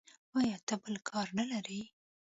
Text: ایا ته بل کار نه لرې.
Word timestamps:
ایا 0.39 0.57
ته 0.67 0.75
بل 0.83 0.95
کار 1.09 1.27
نه 1.37 1.43
لرې. 1.51 1.81